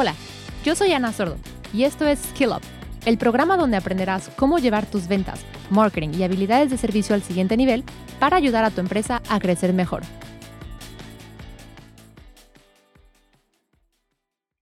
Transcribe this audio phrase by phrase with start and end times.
[0.00, 0.14] Hola,
[0.64, 1.38] yo soy Ana Sordo
[1.74, 2.62] y esto es Skill Up,
[3.04, 7.56] el programa donde aprenderás cómo llevar tus ventas, marketing y habilidades de servicio al siguiente
[7.56, 7.82] nivel
[8.20, 10.02] para ayudar a tu empresa a crecer mejor.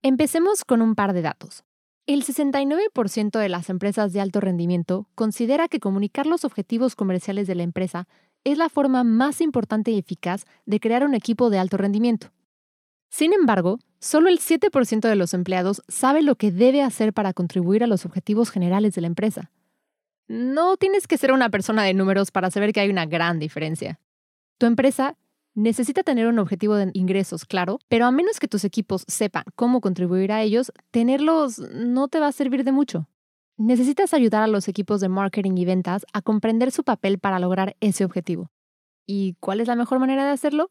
[0.00, 1.64] Empecemos con un par de datos.
[2.06, 7.56] El 69% de las empresas de alto rendimiento considera que comunicar los objetivos comerciales de
[7.56, 8.08] la empresa
[8.44, 12.30] es la forma más importante y eficaz de crear un equipo de alto rendimiento.
[13.08, 17.84] Sin embargo, solo el 7% de los empleados sabe lo que debe hacer para contribuir
[17.84, 19.50] a los objetivos generales de la empresa.
[20.28, 24.00] No tienes que ser una persona de números para saber que hay una gran diferencia.
[24.58, 25.16] Tu empresa
[25.54, 29.80] necesita tener un objetivo de ingresos claro, pero a menos que tus equipos sepan cómo
[29.80, 33.08] contribuir a ellos, tenerlos no te va a servir de mucho.
[33.56, 37.74] Necesitas ayudar a los equipos de marketing y ventas a comprender su papel para lograr
[37.80, 38.50] ese objetivo.
[39.06, 40.70] ¿Y cuál es la mejor manera de hacerlo?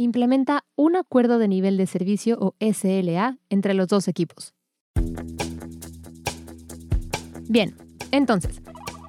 [0.00, 4.54] Implementa un acuerdo de nivel de servicio o SLA entre los dos equipos.
[7.48, 7.74] Bien,
[8.12, 8.62] entonces,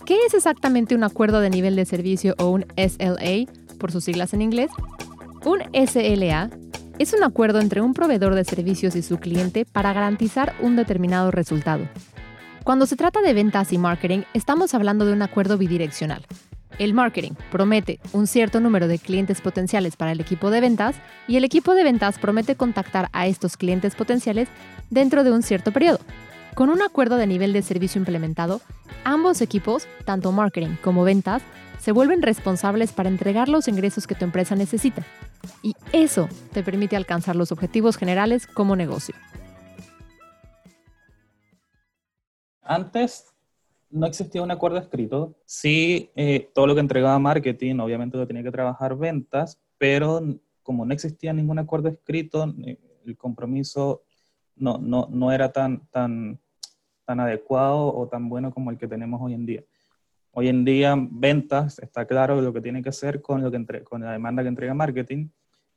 [0.07, 3.45] ¿qué es exactamente un acuerdo de nivel de servicio o un SLA,
[3.77, 4.71] por sus siglas en inglés?
[5.45, 6.49] Un SLA
[6.97, 11.29] es un acuerdo entre un proveedor de servicios y su cliente para garantizar un determinado
[11.29, 11.87] resultado.
[12.63, 16.25] Cuando se trata de ventas y marketing, estamos hablando de un acuerdo bidireccional.
[16.79, 20.95] El marketing promete un cierto número de clientes potenciales para el equipo de ventas
[21.27, 24.47] y el equipo de ventas promete contactar a estos clientes potenciales
[24.89, 25.99] dentro de un cierto periodo.
[26.55, 28.61] Con un acuerdo de nivel de servicio implementado,
[29.03, 31.41] ambos equipos, tanto marketing como ventas,
[31.79, 35.03] se vuelven responsables para entregar los ingresos que tu empresa necesita.
[35.61, 39.15] Y eso te permite alcanzar los objetivos generales como negocio.
[42.61, 43.25] Antes
[43.89, 45.35] no existía un acuerdo escrito.
[45.45, 50.21] Sí, eh, todo lo que entregaba marketing, obviamente lo tenía que trabajar ventas, pero
[50.63, 54.03] como no existía ningún acuerdo escrito, eh, el compromiso
[54.55, 56.39] no, no, no era tan, tan,
[57.05, 59.63] tan adecuado o tan bueno como el que tenemos hoy en día.
[60.31, 64.01] Hoy en día, ventas, está claro lo que tiene que hacer con, lo que con
[64.01, 65.29] la demanda que entrega marketing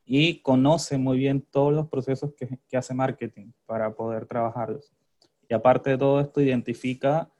[0.05, 4.93] y conoce muy bien todos los procesos que, que hace marketing para poder trabajarlos.
[5.49, 7.31] Y aparte de todo esto, identifica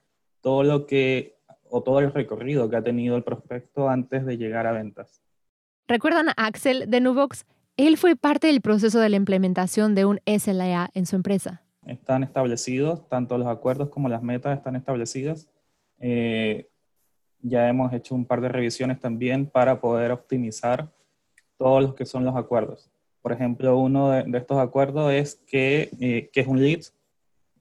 [0.43, 1.37] todo lo que
[1.69, 5.23] o todo el recorrido que ha tenido el prospecto antes de llegar a ventas.
[5.87, 7.45] ¿Recuerdan a Axel de Nubox?
[7.77, 11.63] Él fue parte del proceso de la implementación de un SLA en su empresa.
[11.87, 15.49] Están establecidos, tanto los acuerdos como las metas están establecidas.
[15.99, 16.69] Eh,
[17.41, 20.93] ya hemos hecho un par de revisiones también para poder optimizar
[21.57, 22.91] todos los que son los acuerdos.
[23.21, 26.81] Por ejemplo, uno de, estos acuerdos es que, eh, que es un lead,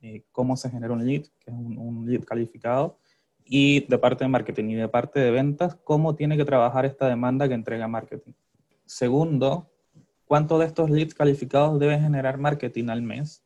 [0.02, 2.98] eh, cómo se genera un lead, que es un, lead calificado,
[3.44, 7.06] y de parte de marketing y de parte de ventas, cómo tiene que trabajar esta
[7.06, 8.32] demanda que entrega marketing.
[8.84, 9.70] Segundo,
[10.24, 13.44] cuánto de estos leads calificados debe generar marketing al mes.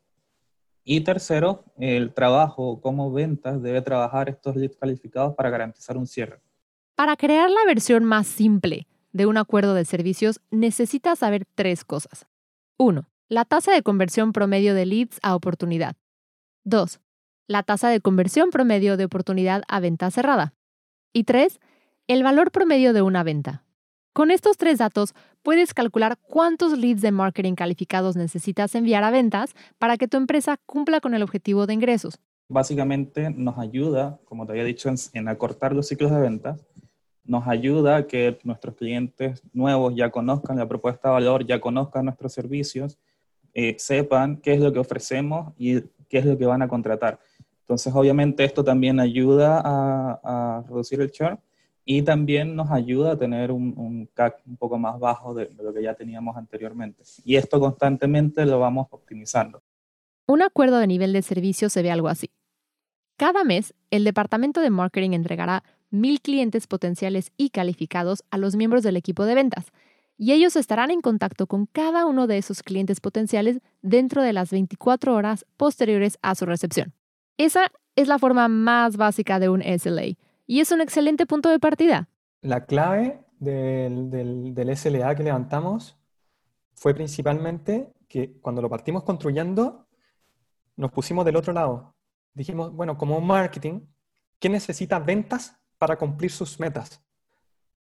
[0.83, 6.41] Y tercero, el trabajo, cómo ventas debe trabajar estos leads calificados para garantizar un cierre.
[6.95, 12.27] Para crear la versión más simple de un acuerdo de servicios, necesitas saber tres cosas.
[12.79, 15.97] Uno, La tasa de conversión promedio de leads a oportunidad.
[16.67, 17.01] 2.
[17.47, 20.53] La tasa de conversión promedio de oportunidad a venta cerrada.
[21.13, 21.61] Y 3.
[22.09, 23.63] El valor promedio de una venta.
[24.13, 29.55] Con estos tres datos puedes calcular cuántos leads de marketing calificados necesitas enviar a ventas
[29.79, 32.19] para que tu empresa cumpla con el objetivo de ingresos.
[32.49, 36.67] Básicamente nos ayuda, como te había dicho, en, acortar los ciclos de ventas.
[37.25, 42.07] Nos ayuda a que nuestros clientes nuevos ya conozcan la propuesta de valor, ya conozcan
[42.07, 42.99] nuestros servicios,
[43.55, 47.19] eh, sepan qué es lo que ofrecemos y qué es lo que van a contratar.
[47.61, 51.39] Entonces, obviamente, esto también ayuda a, reducir el churn
[51.85, 55.83] y también nos ayuda a tener un, CAC un poco más bajo de, lo que
[55.83, 57.03] ya teníamos anteriormente.
[57.25, 59.63] Y esto constantemente lo vamos optimizando.
[60.27, 62.31] Un acuerdo de nivel de servicio se ve algo así.
[63.17, 68.83] Cada mes, el departamento de marketing entregará mil clientes potenciales y calificados a los miembros
[68.83, 69.73] del equipo de ventas
[70.19, 74.51] y ellos estarán en contacto con cada uno de esos clientes potenciales dentro de las
[74.51, 76.95] 24 horas posteriores a su recepción.
[77.37, 80.17] Esa es la forma más básica de un SLA
[80.47, 82.09] y es un excelente punto de partida.
[82.41, 85.99] La clave del, SLA que levantamos
[86.75, 89.87] fue principalmente que cuando lo partimos construyendo,
[90.77, 91.95] nos pusimos del otro lado.
[92.33, 93.81] Dijimos, bueno, como marketing,
[94.39, 97.03] ¿qué necesita ventas para cumplir sus metas?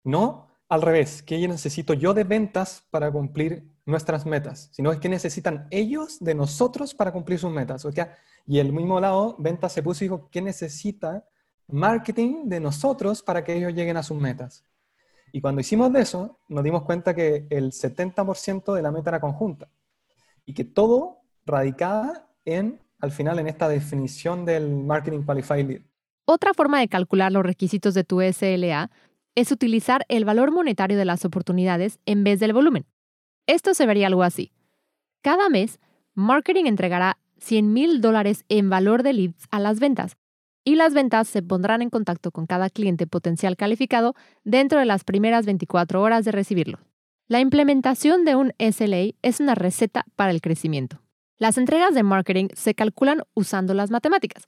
[0.04, 4.70] No al revés, ¿qué necesito yo de ventas para cumplir nuestras metas?
[4.72, 7.84] Sino es que necesitan ellos de nosotros para cumplir sus metas.
[7.84, 8.16] O sea,
[8.46, 11.26] y el mismo lado, ventas se puso y dijo, ¿qué necesita
[11.68, 14.64] marketing de nosotros para que ellos lleguen a sus metas?
[15.30, 19.20] Y cuando hicimos de eso, nos dimos cuenta que el 70% de la meta era
[19.20, 19.68] conjunta
[20.46, 25.82] y que todo radicaba en, al final, en esta definición del Marketing Qualified Lead.
[26.24, 28.90] Otra forma de calcular los requisitos de tu SLA
[29.34, 32.86] es utilizar el valor monetario de las oportunidades en vez del volumen.
[33.46, 34.52] Esto se vería algo así.
[35.22, 35.80] Cada mes,
[36.14, 40.16] marketing entregará 100 mil dólares en valor de leads a las ventas
[40.64, 44.14] y las ventas se pondrán en contacto con cada cliente potencial calificado
[44.44, 46.78] dentro de las primeras 24 horas de recibirlo.
[47.26, 51.00] La implementación de un SLA es una receta para el crecimiento.
[51.38, 54.46] Las entregas de marketing se calculan usando las matemáticas.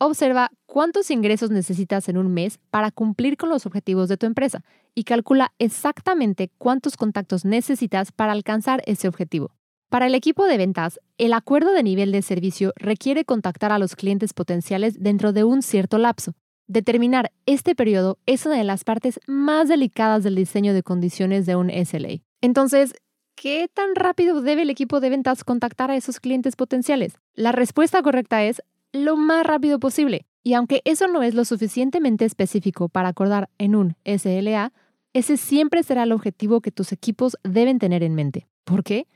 [0.00, 4.62] Observa cuántos ingresos necesitas en un mes para cumplir con los objetivos de tu empresa
[4.94, 9.50] y calcula exactamente cuántos contactos necesitas para alcanzar ese objetivo.
[9.88, 13.96] Para el equipo de ventas, el acuerdo de nivel de servicio requiere contactar a los
[13.96, 16.34] clientes potenciales dentro de un cierto lapso.
[16.68, 21.56] Determinar este periodo es una de las partes más delicadas del diseño de condiciones de
[21.56, 22.20] un SLA.
[22.40, 22.94] Entonces,
[23.34, 27.14] ¿qué tan rápido debe el equipo de ventas contactar a esos clientes potenciales?
[27.34, 28.62] La respuesta correcta es
[28.92, 30.26] lo más rápido posible.
[30.42, 34.72] Y aunque eso no es lo suficientemente específico para acordar en un SLA,
[35.12, 38.46] ese siempre será el objetivo que tus equipos deben tener en mente.
[38.64, 39.06] ¿Por qué?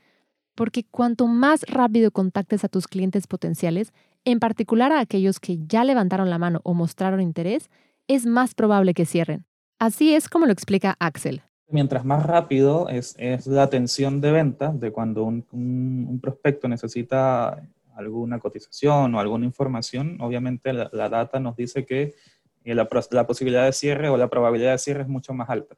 [0.55, 3.93] porque cuanto más rápido contactes a tus clientes potenciales,
[4.25, 7.69] en particular a aquellos que ya levantaron la mano o mostraron interés,
[8.07, 9.45] es más probable que cierren.
[9.79, 11.41] Así es como lo explica Axel.
[11.69, 13.17] Mientras más rápido es,
[13.47, 20.73] la atención de venta, de cuando un, prospecto necesita alguna cotización o alguna información, obviamente
[20.73, 22.15] la, data nos dice que
[22.63, 25.75] eh, la, la posibilidad de cierre o la probabilidad de cierre es mucho más alta.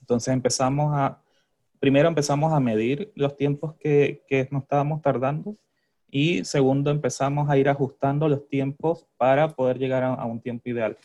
[0.00, 1.22] Entonces empezamos a
[1.82, 5.56] primero empezamos a medir los tiempos que, que nos estábamos tardando
[6.08, 10.96] y segundo empezamos a ir ajustando los tiempos para poder llegar a, un tiempo ideal.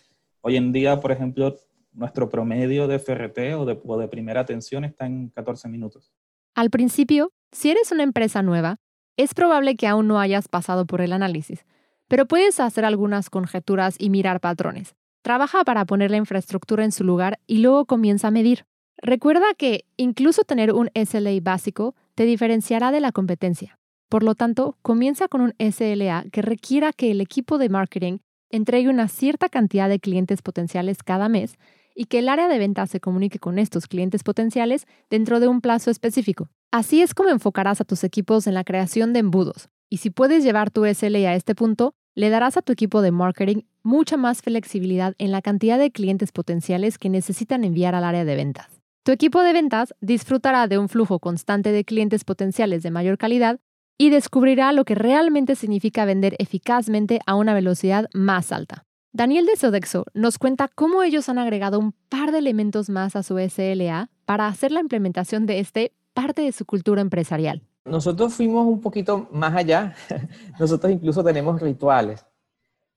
[0.41, 1.55] Hoy en día, por ejemplo,
[1.93, 6.13] nuestro promedio de FRT o de, o de primera atención está en 14 minutos.
[6.53, 8.77] Al principio, si eres una empresa nueva,
[9.17, 11.65] es probable que aún no hayas pasado por el análisis,
[12.07, 14.95] pero puedes hacer algunas conjeturas y mirar patrones.
[15.21, 18.65] Trabaja para poner la infraestructura en su lugar y luego comienza a medir.
[18.97, 23.77] Recuerda que incluso tener un SLA básico te diferenciará de la competencia.
[24.09, 28.89] Por lo tanto, comienza con un SLA que requiera que el equipo de marketing entregue
[28.89, 31.57] una cierta cantidad de clientes potenciales cada mes
[31.97, 35.61] y que el área de ventas se comunique con estos clientes potenciales dentro de un
[35.61, 36.49] plazo específico.
[36.71, 39.69] Así es como enfocarás a tus equipos en la creación de embudos.
[39.89, 43.11] Y si puedes llevar tu SLA a este punto, le darás a tu equipo de
[43.11, 48.25] marketing mucha más flexibilidad en la cantidad de clientes potenciales que necesitan enviar al área
[48.25, 48.81] de ventas.
[49.03, 53.59] Tu equipo de ventas disfrutará de un flujo constante de clientes potenciales de mayor calidad
[53.97, 58.85] y descubrirá lo que realmente significa vender eficazmente a una velocidad más alta.
[59.13, 63.23] Daniel de Sodexo nos cuenta cómo ellos han agregado un par de elementos más a
[63.23, 67.61] su SLA para hacer la implementación de este parte de su cultura empresarial.
[67.85, 69.95] Nosotros fuimos un poquito más allá.
[70.59, 72.25] Nosotros incluso tenemos rituales.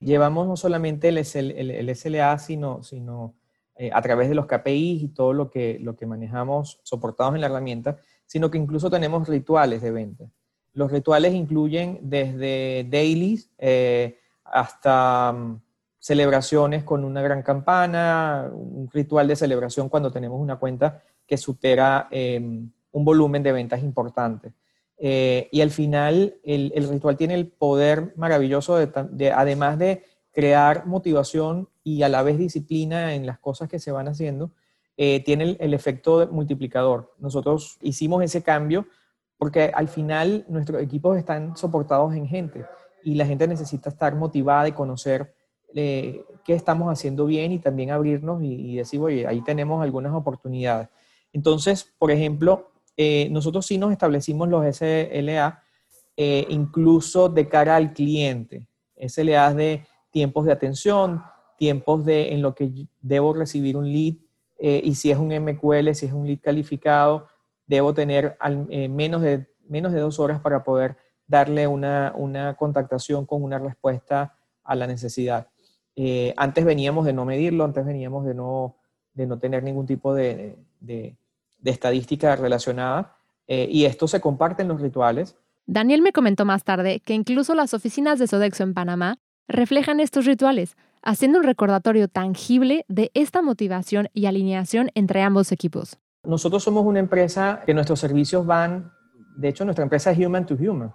[0.00, 3.34] Llevamos no solamente el, SLA, sino, sino
[3.76, 7.42] eh, a través de los KPIs y todo lo que, lo que manejamos soportados en
[7.42, 10.24] la herramienta, sino que incluso tenemos rituales de venta.
[10.72, 15.60] Los rituales incluyen desde dailies eh, hasta mm,
[16.00, 22.08] celebraciones con una gran campana, un ritual de celebración cuando tenemos una cuenta que supera
[22.10, 24.52] em, un volumen de ventas importante.
[24.96, 30.02] Eh, y al final, el, el, ritual tiene el poder maravilloso de, además de
[30.32, 34.52] crear motivación y a la vez disciplina en las cosas que se van haciendo,
[34.96, 37.14] eh, tiene el, efecto multiplicador.
[37.18, 38.86] Nosotros hicimos ese cambio
[39.38, 42.66] porque al final nuestros equipos están soportados en gente
[43.02, 45.34] y la gente necesita estar motivada y conocer
[45.74, 50.88] eh, qué estamos haciendo bien y también abrirnos y, decir, oye, ahí tenemos algunas oportunidades.
[51.32, 55.62] Entonces, por ejemplo, eh, nosotros sí nos establecimos los SLA
[56.50, 58.66] incluso de cara al cliente.
[59.08, 61.22] SLA de tiempos de atención,
[61.56, 64.14] tiempos de, en lo que debo recibir un lead
[64.58, 67.28] eh, y si es un MQL, si es un lead calificado,
[67.66, 68.36] debo tener
[68.68, 70.96] eh, menos, de, menos de dos horas para poder
[71.26, 75.48] darle una, una contactación con una respuesta a la necesidad.
[75.96, 78.76] Eh, antes veníamos de no medirlo, antes veníamos de no,
[79.14, 81.16] de no tener ningún tipo de, de,
[81.58, 83.16] de estadística relacionada
[83.52, 85.36] y esto se comparte en los rituales.
[85.66, 89.18] Daniel me comentó más tarde que incluso las oficinas de Sodexo en Panamá
[89.48, 95.98] reflejan estos rituales, haciendo un recordatorio tangible de esta motivación y alineación entre ambos equipos.
[96.24, 98.92] Nosotros somos una empresa que nuestros servicios van,
[99.36, 100.92] de hecho nuestra empresa es human to human,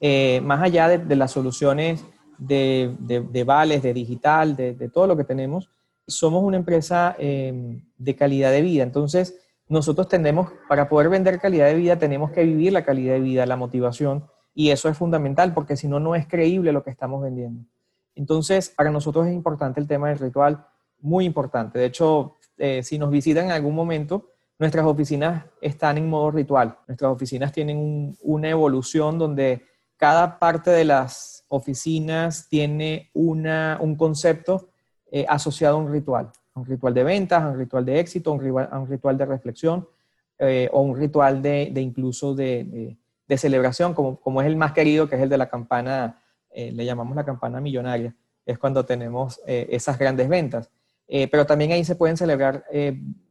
[0.00, 2.04] eh, más allá de, las soluciones
[2.38, 5.70] de, de, vales, de digital, de, todo lo que tenemos,
[6.06, 8.82] somos una empresa em, de calidad de vida.
[8.82, 9.38] Entonces,
[9.68, 13.46] nosotros tenemos, para poder vender calidad de vida, tenemos que vivir la calidad de vida,
[13.46, 14.24] la motivación.
[14.54, 17.64] Y eso es fundamental porque si no, no es creíble lo que estamos vendiendo.
[18.14, 20.64] Entonces, para nosotros es importante el tema del ritual,
[21.00, 21.78] muy importante.
[21.78, 26.78] De hecho, eh, si nos visitan en algún momento, nuestras oficinas están en modo ritual.
[26.88, 29.66] Nuestras oficinas tienen una evolución donde
[29.96, 34.68] cada parte de las oficinas tiene una, un concepto
[35.10, 36.30] eh, asociado a un ritual.
[36.54, 39.88] Un ritual de ventas, un ritual de éxito, un ritual, un ritual de reflexión
[40.38, 44.72] eh, o un ritual de, de incluso de, de, celebración, como, como es el más
[44.72, 48.14] querido, que es el de la campana, eh, le llamamos la campana millonaria.
[48.44, 50.70] Es cuando tenemos esas grandes ventas.
[51.08, 52.64] pero también ahí se pueden celebrar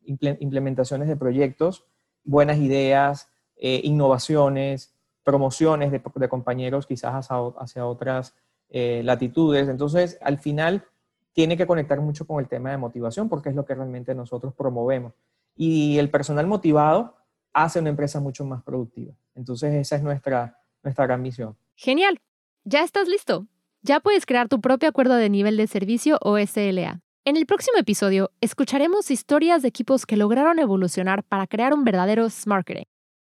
[0.04, 1.86] implementaciones de proyectos,
[2.26, 4.95] buenas ideas, innovaciones,
[5.26, 8.36] promociones de, compañeros quizás hacia, otras
[8.70, 9.68] eh, latitudes.
[9.68, 10.86] Entonces, al final,
[11.34, 14.54] tiene que conectar mucho con el tema de motivación porque es lo que realmente nosotros
[14.54, 15.14] promovemos.
[15.58, 17.16] Y el personal motivado
[17.52, 19.14] hace una empresa mucho más productiva.
[19.34, 21.58] Entonces, esa es nuestra, nuestra gran misión.
[21.76, 22.20] Genial.
[22.64, 23.48] Ya estás listo.
[23.82, 27.02] Ya puedes crear tu propio acuerdo de nivel de servicio o SLA.
[27.26, 32.28] En el próximo episodio, escucharemos historias de equipos que lograron evolucionar para crear un verdadero
[32.46, 32.86] marketing.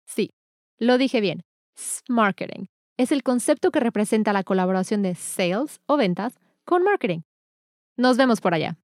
[0.04, 0.32] Sí,
[0.78, 1.44] lo dije bien,
[2.08, 2.66] marketing.
[2.96, 7.20] Es el concepto que representa la colaboración de sales o ventas con marketing.
[7.96, 8.76] Nos vemos por allá.